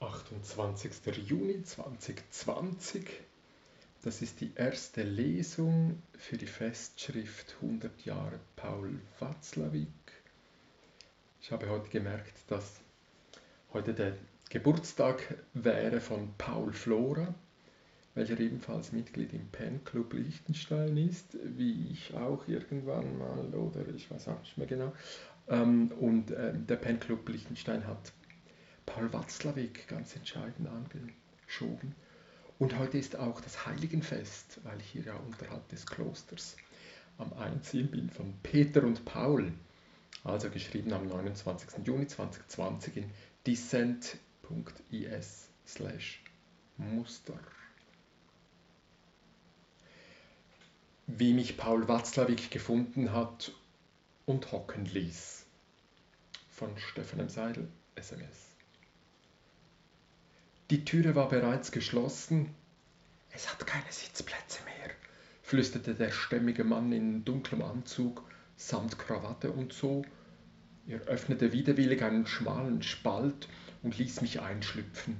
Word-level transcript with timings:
28. 0.00 1.16
Juni 1.28 1.62
2020. 1.62 3.04
Das 4.02 4.22
ist 4.22 4.40
die 4.40 4.52
erste 4.54 5.02
Lesung 5.02 6.00
für 6.16 6.36
die 6.36 6.46
Festschrift 6.46 7.56
100 7.60 8.04
Jahre 8.04 8.38
Paul 8.54 9.00
Watzlawick. 9.18 9.88
Ich 11.40 11.50
habe 11.50 11.68
heute 11.68 11.88
gemerkt, 11.88 12.34
dass 12.46 12.80
heute 13.72 13.92
der 13.92 14.14
Geburtstag 14.50 15.36
wäre 15.54 16.00
von 16.00 16.32
Paul 16.38 16.72
Flora, 16.72 17.34
welcher 18.14 18.38
ebenfalls 18.38 18.92
Mitglied 18.92 19.32
im 19.32 19.48
Pen 19.48 19.82
Club 19.84 20.12
Liechtenstein 20.12 20.96
ist, 20.96 21.36
wie 21.42 21.90
ich 21.90 22.14
auch 22.14 22.46
irgendwann 22.46 23.18
mal, 23.18 23.52
oder 23.52 23.86
ich 23.94 24.08
weiß 24.08 24.28
auch 24.28 24.40
nicht 24.40 24.58
mehr 24.58 24.68
genau. 24.68 24.92
Ähm, 25.48 25.90
und 25.98 26.30
ähm, 26.30 26.66
der 26.68 26.76
Pen 26.76 27.00
Club 27.00 27.28
Liechtenstein 27.28 27.84
hat 27.86 28.12
Paul 28.88 29.12
Watzlawick 29.12 29.86
ganz 29.86 30.16
entscheidend 30.16 30.66
angeschoben. 30.66 31.94
Und 32.58 32.78
heute 32.78 32.96
ist 32.96 33.16
auch 33.16 33.40
das 33.42 33.66
Heiligenfest, 33.66 34.60
weil 34.64 34.80
ich 34.80 34.86
hier 34.86 35.02
ja 35.02 35.14
unterhalb 35.14 35.68
des 35.68 35.86
Klosters 35.86 36.56
am 37.18 37.34
Einziehen 37.34 37.90
bin 37.90 38.08
von 38.08 38.32
Peter 38.42 38.82
und 38.82 39.04
Paul. 39.04 39.52
Also 40.24 40.48
geschrieben 40.48 40.92
am 40.94 41.06
29. 41.06 41.86
Juni 41.86 42.06
2020 42.06 42.96
in 42.96 43.10
dissent.is 43.46 43.88
slash 45.66 46.22
Muster. 46.78 47.38
Wie 51.06 51.34
mich 51.34 51.58
Paul 51.58 51.86
Watzlawick 51.88 52.50
gefunden 52.50 53.12
hat 53.12 53.52
und 54.24 54.50
hocken 54.50 54.86
ließ. 54.86 55.44
Von 56.50 56.76
Stefan 56.78 57.20
M. 57.20 57.28
Seidel, 57.28 57.68
SMS. 57.94 58.57
Die 60.70 60.84
Türe 60.84 61.14
war 61.14 61.30
bereits 61.30 61.72
geschlossen. 61.72 62.50
Es 63.30 63.50
hat 63.50 63.66
keine 63.66 63.90
Sitzplätze 63.90 64.62
mehr, 64.64 64.90
flüsterte 65.42 65.94
der 65.94 66.10
stämmige 66.10 66.62
Mann 66.62 66.92
in 66.92 67.24
dunklem 67.24 67.62
Anzug 67.62 68.22
samt 68.54 68.98
Krawatte 68.98 69.50
und 69.50 69.72
so. 69.72 70.04
Er 70.86 71.00
öffnete 71.02 71.52
widerwillig 71.52 72.02
einen 72.02 72.26
schmalen 72.26 72.82
Spalt 72.82 73.48
und 73.82 73.96
ließ 73.96 74.20
mich 74.20 74.42
einschlüpfen. 74.42 75.16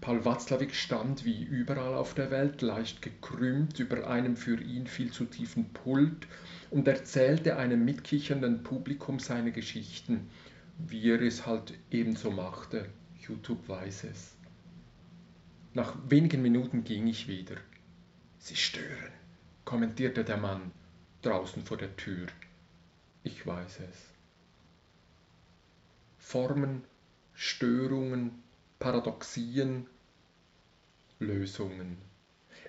Paul 0.00 0.24
Watzlawick 0.24 0.74
stand 0.74 1.26
wie 1.26 1.44
überall 1.44 1.92
auf 1.92 2.14
der 2.14 2.30
Welt 2.30 2.62
leicht 2.62 3.02
gekrümmt 3.02 3.78
über 3.78 4.08
einem 4.08 4.36
für 4.36 4.58
ihn 4.58 4.86
viel 4.86 5.10
zu 5.10 5.26
tiefen 5.26 5.70
Pult 5.74 6.26
und 6.70 6.88
erzählte 6.88 7.58
einem 7.58 7.84
mitkichernden 7.84 8.62
Publikum 8.62 9.18
seine 9.18 9.52
Geschichten, 9.52 10.30
wie 10.78 11.10
er 11.10 11.20
es 11.20 11.44
halt 11.44 11.74
ebenso 11.90 12.30
machte. 12.30 12.88
YouTube 13.30 13.68
weiß 13.68 14.04
es. 14.04 14.34
Nach 15.72 15.96
wenigen 16.08 16.42
Minuten 16.42 16.82
ging 16.82 17.06
ich 17.06 17.28
wieder. 17.28 17.56
Sie 18.38 18.56
stören, 18.56 19.12
kommentierte 19.64 20.24
der 20.24 20.36
Mann 20.36 20.72
draußen 21.22 21.64
vor 21.64 21.76
der 21.76 21.96
Tür. 21.96 22.26
Ich 23.22 23.46
weiß 23.46 23.80
es. 23.88 23.98
Formen, 26.18 26.82
Störungen, 27.34 28.42
Paradoxien, 28.80 29.86
Lösungen. 31.20 31.98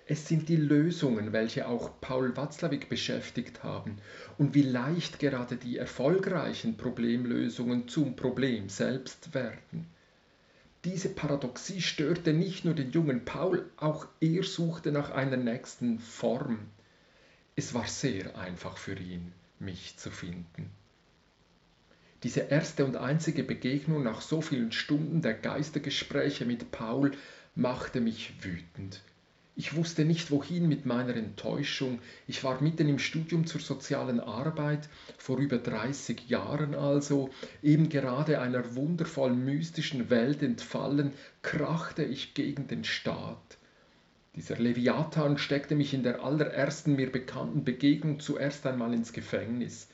Es 0.05 0.27
sind 0.27 0.47
die 0.49 0.57
Lösungen, 0.57 1.31
welche 1.31 1.67
auch 1.67 1.99
Paul 2.01 2.35
Watzlawick 2.37 2.89
beschäftigt 2.89 3.63
haben 3.63 3.97
und 4.37 4.53
wie 4.53 4.63
leicht 4.63 5.19
gerade 5.19 5.55
die 5.55 5.77
erfolgreichen 5.77 6.77
Problemlösungen 6.77 7.87
zum 7.87 8.15
Problem 8.15 8.69
selbst 8.69 9.33
werden. 9.33 9.87
Diese 10.83 11.09
Paradoxie 11.09 11.81
störte 11.81 12.33
nicht 12.33 12.65
nur 12.65 12.73
den 12.73 12.91
jungen 12.91 13.23
Paul, 13.23 13.69
auch 13.77 14.07
er 14.19 14.43
suchte 14.43 14.91
nach 14.91 15.11
einer 15.11 15.37
nächsten 15.37 15.99
Form. 15.99 16.59
Es 17.55 17.75
war 17.75 17.85
sehr 17.85 18.35
einfach 18.35 18.77
für 18.77 18.97
ihn, 18.97 19.31
mich 19.59 19.97
zu 19.97 20.09
finden. 20.09 20.71
Diese 22.23 22.41
erste 22.41 22.85
und 22.85 22.95
einzige 22.95 23.43
Begegnung 23.43 24.03
nach 24.03 24.21
so 24.21 24.41
vielen 24.41 24.71
Stunden 24.71 25.21
der 25.21 25.33
Geistergespräche 25.35 26.45
mit 26.45 26.71
Paul 26.71 27.11
machte 27.55 28.01
mich 28.01 28.33
wütend. 28.43 29.01
Ich 29.61 29.75
wusste 29.75 30.05
nicht, 30.05 30.31
wohin 30.31 30.67
mit 30.67 30.87
meiner 30.87 31.15
Enttäuschung. 31.15 31.99
Ich 32.25 32.43
war 32.43 32.59
mitten 32.63 32.89
im 32.89 32.97
Studium 32.97 33.45
zur 33.45 33.61
sozialen 33.61 34.19
Arbeit, 34.19 34.89
vor 35.19 35.37
über 35.37 35.59
30 35.59 36.27
Jahren 36.29 36.73
also, 36.73 37.29
eben 37.61 37.87
gerade 37.87 38.41
einer 38.41 38.73
wundervoll 38.75 39.35
mystischen 39.35 40.09
Welt 40.09 40.41
entfallen, 40.41 41.13
krachte 41.43 42.03
ich 42.03 42.33
gegen 42.33 42.65
den 42.69 42.83
Staat. 42.83 43.59
Dieser 44.35 44.57
Leviathan 44.57 45.37
steckte 45.37 45.75
mich 45.75 45.93
in 45.93 46.01
der 46.01 46.23
allerersten 46.23 46.95
mir 46.95 47.11
bekannten 47.11 47.63
Begegnung 47.63 48.19
zuerst 48.19 48.65
einmal 48.65 48.95
ins 48.95 49.13
Gefängnis, 49.13 49.89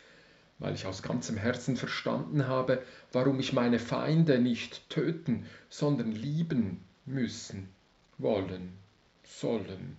weil 0.60 0.76
ich 0.76 0.86
aus 0.86 1.04
ganzem 1.04 1.36
Herzen 1.36 1.76
verstanden 1.76 2.48
habe, 2.48 2.82
warum 3.12 3.38
ich 3.42 3.52
meine 3.52 3.80
Feinde 3.80 4.40
nicht 4.40 4.90
töten, 4.90 5.46
sondern 5.68 6.14
lieben 6.14 6.86
müssen, 7.06 7.68
wollen 8.18 8.87
sollen, 9.28 9.98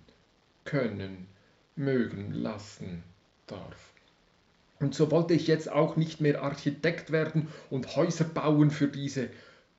können, 0.65 1.29
mögen, 1.77 2.33
lassen 2.33 3.05
darf. 3.47 3.93
Und 4.81 4.95
so 4.95 5.11
wollte 5.11 5.35
ich 5.35 5.47
jetzt 5.47 5.71
auch 5.71 5.97
nicht 5.97 6.21
mehr 6.21 6.43
Architekt 6.43 7.11
werden 7.11 7.49
und 7.71 7.97
Häuser 7.97 8.25
bauen 8.25 8.71
für 8.71 8.89
diese, 8.89 9.29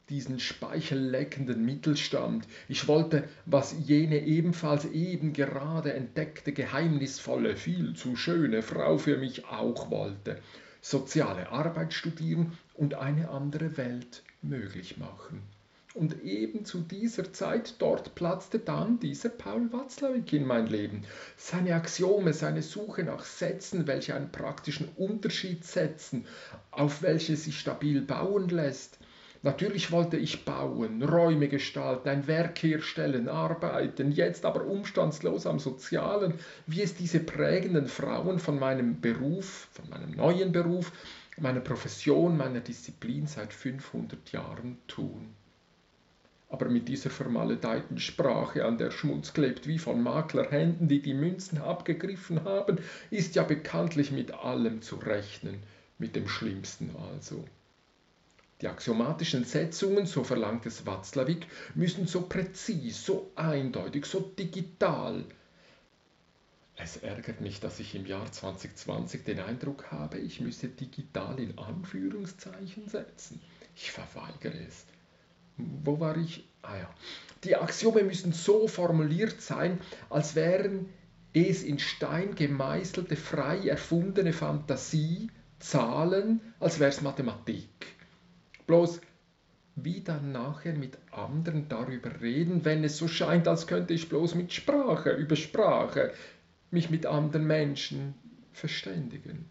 diesen 0.09 0.39
speichelleckenden 0.39 1.63
Mittelstand. 1.63 2.45
Ich 2.67 2.87
wollte, 2.87 3.23
was 3.45 3.75
jene 3.79 4.19
ebenfalls 4.25 4.85
eben 4.85 5.33
gerade 5.33 5.93
entdeckte, 5.93 6.51
geheimnisvolle, 6.51 7.55
viel 7.55 7.95
zu 7.95 8.15
schöne 8.15 8.61
Frau 8.61 8.97
für 8.97 9.17
mich 9.17 9.45
auch 9.45 9.89
wollte. 9.89 10.41
Soziale 10.81 11.49
Arbeit 11.49 11.93
studieren 11.93 12.57
und 12.73 12.95
eine 12.95 13.29
andere 13.29 13.77
Welt 13.77 14.23
möglich 14.41 14.97
machen. 14.97 15.41
Und 15.95 16.21
eben 16.23 16.65
zu 16.65 16.81
dieser 16.81 17.33
Zeit 17.33 17.73
dort 17.79 18.13
platzte 18.13 18.59
dann 18.59 18.99
dieser 18.99 19.29
Paul 19.29 19.73
Watzlawick 19.73 20.33
in 20.33 20.45
mein 20.45 20.67
Leben. 20.67 21.01
Seine 21.35 21.73
Axiome, 21.73 22.33
seine 22.33 22.61
Suche 22.61 23.03
nach 23.03 23.23
Sätzen, 23.23 23.87
welche 23.87 24.13
einen 24.13 24.31
praktischen 24.31 24.89
Unterschied 24.97 25.65
setzen, 25.65 26.27
auf 26.69 27.01
welche 27.01 27.35
sich 27.35 27.59
stabil 27.59 28.01
bauen 28.01 28.49
lässt. 28.49 28.99
Natürlich 29.41 29.91
wollte 29.91 30.17
ich 30.17 30.45
bauen, 30.45 31.01
Räume 31.01 31.47
gestalten, 31.47 32.09
ein 32.09 32.27
Werk 32.27 32.61
herstellen, 32.61 33.27
arbeiten, 33.27 34.11
jetzt 34.11 34.45
aber 34.45 34.65
umstandslos 34.65 35.47
am 35.47 35.57
Sozialen, 35.57 36.35
wie 36.67 36.83
es 36.83 36.93
diese 36.93 37.19
prägenden 37.19 37.87
Frauen 37.87 38.37
von 38.37 38.59
meinem 38.59 39.01
Beruf, 39.01 39.69
von 39.71 39.89
meinem 39.89 40.11
neuen 40.11 40.51
Beruf, 40.51 40.91
meiner 41.37 41.61
Profession, 41.61 42.37
meiner 42.37 42.59
Disziplin 42.59 43.25
seit 43.25 43.53
500 43.53 44.31
Jahren 44.31 44.77
tun 44.87 45.33
aber 46.49 46.67
mit 46.67 46.87
dieser 46.87 47.11
vermaledeiten 47.11 47.99
Sprache, 47.99 48.65
an 48.65 48.79
der 48.79 48.89
Schmutz 48.89 49.33
klebt 49.33 49.67
wie 49.67 49.77
von 49.77 50.01
Maklerhänden, 50.01 50.87
die 50.87 51.01
die 51.01 51.13
Münzen 51.13 51.59
abgegriffen 51.59 52.43
haben, 52.43 52.79
ist 53.11 53.35
ja 53.35 53.43
bekanntlich 53.43 54.11
mit 54.11 54.31
allem 54.31 54.81
zu 54.81 54.95
rechnen, 54.95 55.61
mit 55.99 56.15
dem 56.15 56.27
Schlimmsten 56.27 56.95
also. 57.11 57.45
Die 58.61 58.67
axiomatischen 58.67 59.45
Setzungen, 59.45 60.07
so 60.07 60.23
verlangt 60.23 60.65
es 60.65 60.85
Watzlawick, 60.85 61.47
müssen 61.75 62.07
so 62.07 62.21
präzis, 62.21 63.05
so 63.05 63.31
eindeutig, 63.35 64.05
so 64.05 64.19
digital. 64.19 65.23
Es 66.75 66.97
ärgert 66.97 67.41
mich, 67.41 67.59
dass 67.59 67.79
ich 67.79 67.93
im 67.93 68.05
Jahr 68.05 68.29
2020 68.29 69.23
den 69.23 69.39
Eindruck 69.39 69.91
habe, 69.91 70.17
ich 70.17 70.41
müsse 70.41 70.67
digital 70.67 71.39
in 71.39 71.57
Anführungszeichen 71.59 72.87
setzen. 72.87 73.39
Ich 73.75 73.91
verweigere 73.91 74.57
es 74.67 74.85
wo 75.83 75.99
war 75.99 76.17
ich? 76.17 76.47
Ah 76.61 76.77
ja. 76.77 76.89
Die 77.43 77.55
Axiome 77.55 78.03
müssen 78.03 78.33
so 78.33 78.67
formuliert 78.67 79.41
sein, 79.41 79.79
als 80.09 80.35
wären 80.35 80.89
es 81.33 81.63
in 81.63 81.79
Stein 81.79 82.35
gemeißelte, 82.35 83.15
frei 83.15 83.67
erfundene 83.67 84.33
Fantasie, 84.33 85.29
Zahlen, 85.59 86.41
als 86.59 86.79
wäre 86.79 86.89
es 86.89 87.01
Mathematik. 87.01 87.69
Bloß 88.67 89.01
wie 89.75 90.01
dann 90.01 90.31
nachher 90.31 90.73
mit 90.73 90.97
anderen 91.11 91.69
darüber 91.69 92.21
reden, 92.21 92.65
wenn 92.65 92.83
es 92.83 92.97
so 92.97 93.07
scheint, 93.07 93.47
als 93.47 93.67
könnte 93.67 93.93
ich 93.93 94.09
bloß 94.09 94.35
mit 94.35 94.51
Sprache, 94.53 95.11
über 95.11 95.35
Sprache, 95.35 96.11
mich 96.71 96.89
mit 96.89 97.05
anderen 97.05 97.47
Menschen 97.47 98.15
verständigen. 98.51 99.49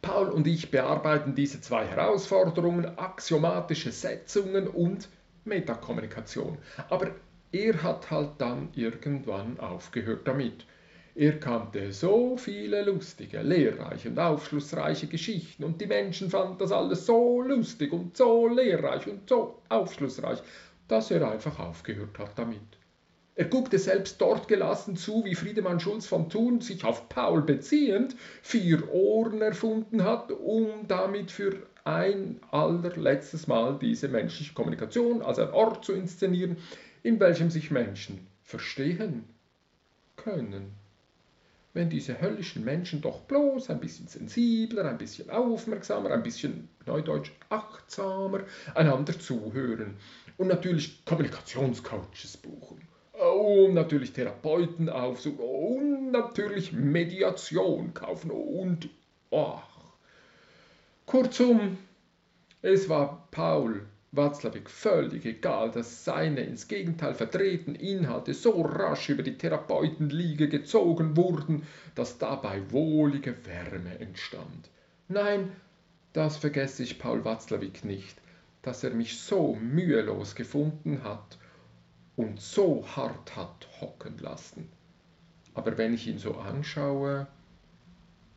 Paul 0.00 0.28
und 0.28 0.46
ich 0.46 0.70
bearbeiten 0.70 1.34
diese 1.34 1.60
zwei 1.60 1.84
Herausforderungen, 1.84 2.98
axiomatische 2.98 3.90
Setzungen 3.90 4.68
und 4.68 5.08
Metakommunikation. 5.44 6.58
Aber 6.88 7.10
er 7.50 7.82
hat 7.82 8.10
halt 8.10 8.32
dann 8.38 8.68
irgendwann 8.74 9.58
aufgehört 9.58 10.26
damit. 10.26 10.66
Er 11.14 11.40
kannte 11.40 11.92
so 11.92 12.36
viele 12.36 12.82
lustige, 12.82 13.42
lehrreiche 13.42 14.08
und 14.10 14.20
aufschlussreiche 14.20 15.08
Geschichten 15.08 15.64
und 15.64 15.80
die 15.80 15.86
Menschen 15.86 16.30
fanden 16.30 16.58
das 16.58 16.70
alles 16.70 17.06
so 17.06 17.42
lustig 17.42 17.92
und 17.92 18.16
so 18.16 18.46
lehrreich 18.46 19.08
und 19.08 19.28
so 19.28 19.60
aufschlussreich, 19.68 20.40
dass 20.86 21.10
er 21.10 21.28
einfach 21.28 21.58
aufgehört 21.58 22.16
hat 22.20 22.38
damit. 22.38 22.77
Er 23.38 23.44
guckte 23.44 23.78
selbst 23.78 24.20
dort 24.20 24.48
gelassen 24.48 24.96
zu, 24.96 25.24
wie 25.24 25.36
Friedemann 25.36 25.78
Schulz 25.78 26.08
von 26.08 26.28
Thun 26.28 26.60
sich 26.60 26.82
auf 26.82 27.08
Paul 27.08 27.42
beziehend 27.42 28.16
vier 28.42 28.92
Ohren 28.92 29.40
erfunden 29.40 30.02
hat, 30.02 30.32
um 30.32 30.88
damit 30.88 31.30
für 31.30 31.56
ein 31.84 32.40
allerletztes 32.50 33.46
Mal 33.46 33.78
diese 33.78 34.08
menschliche 34.08 34.54
Kommunikation 34.54 35.22
als 35.22 35.38
ein 35.38 35.50
Ort 35.50 35.84
zu 35.84 35.92
inszenieren, 35.92 36.56
in 37.04 37.20
welchem 37.20 37.48
sich 37.48 37.70
Menschen 37.70 38.26
verstehen 38.42 39.22
können. 40.16 40.72
Wenn 41.74 41.90
diese 41.90 42.20
höllischen 42.20 42.64
Menschen 42.64 43.02
doch 43.02 43.20
bloß 43.20 43.70
ein 43.70 43.78
bisschen 43.78 44.08
sensibler, 44.08 44.84
ein 44.84 44.98
bisschen 44.98 45.30
aufmerksamer, 45.30 46.10
ein 46.10 46.24
bisschen 46.24 46.68
neudeutsch 46.86 47.30
achtsamer 47.50 48.40
einander 48.74 49.16
zuhören 49.16 49.94
und 50.38 50.48
natürlich 50.48 51.04
Kommunikationscoaches 51.04 52.38
buchen 52.38 52.87
und 53.38 53.74
natürlich 53.74 54.12
Therapeuten 54.12 54.88
aufsuchen 54.88 55.38
und 55.38 56.10
natürlich 56.10 56.72
Mediation 56.72 57.94
kaufen 57.94 58.30
und 58.30 58.88
ach. 59.30 59.68
Kurzum, 61.06 61.78
es 62.62 62.88
war 62.88 63.28
Paul 63.30 63.82
Watzlawick 64.12 64.68
völlig 64.68 65.24
egal, 65.24 65.70
dass 65.70 66.04
seine 66.04 66.40
ins 66.40 66.66
Gegenteil 66.66 67.14
verdrehten 67.14 67.74
Inhalte 67.74 68.34
so 68.34 68.62
rasch 68.62 69.08
über 69.08 69.22
die 69.22 69.38
Therapeutenliege 69.38 70.48
gezogen 70.48 71.16
wurden, 71.16 71.66
dass 71.94 72.18
dabei 72.18 72.60
wohlige 72.70 73.34
Wärme 73.46 73.98
entstand. 74.00 74.70
Nein, 75.08 75.52
das 76.12 76.36
vergesse 76.36 76.82
ich 76.82 76.98
Paul 76.98 77.24
Watzlawick 77.24 77.84
nicht, 77.84 78.20
dass 78.62 78.82
er 78.82 78.90
mich 78.90 79.20
so 79.20 79.56
mühelos 79.60 80.34
gefunden 80.34 81.04
hat 81.04 81.38
und 82.18 82.40
so 82.40 82.84
hart 82.96 83.36
hat 83.36 83.68
hocken 83.80 84.18
lassen. 84.18 84.68
Aber 85.54 85.78
wenn 85.78 85.94
ich 85.94 86.08
ihn 86.08 86.18
so 86.18 86.34
anschaue, 86.34 87.28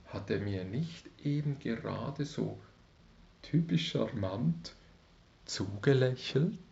hat 0.05 0.29
er 0.29 0.39
mir 0.39 0.63
nicht 0.65 1.09
eben 1.23 1.57
gerade 1.57 2.25
so 2.25 2.59
typisch 3.41 3.89
charmant 3.89 4.75
zugelächelt 5.45 6.70